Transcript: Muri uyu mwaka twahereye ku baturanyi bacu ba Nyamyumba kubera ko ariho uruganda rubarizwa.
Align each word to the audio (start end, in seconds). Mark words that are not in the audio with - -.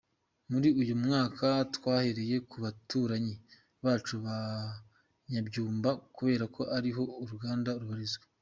Muri 0.51 0.69
uyu 0.81 0.93
mwaka 1.03 1.47
twahereye 1.75 2.35
ku 2.49 2.55
baturanyi 2.63 3.33
bacu 3.83 4.15
ba 4.25 4.37
Nyamyumba 5.31 5.89
kubera 6.15 6.45
ko 6.55 6.61
ariho 6.77 7.03
uruganda 7.23 7.69
rubarizwa. 7.81 8.25